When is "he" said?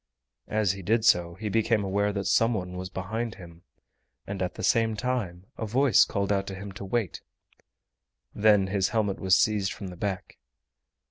0.71-0.81, 1.35-1.47